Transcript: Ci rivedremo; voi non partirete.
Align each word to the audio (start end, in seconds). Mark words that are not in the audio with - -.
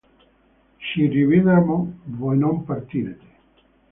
Ci 0.79 1.05
rivedremo; 1.09 1.93
voi 2.17 2.35
non 2.35 2.63
partirete. 2.63 3.25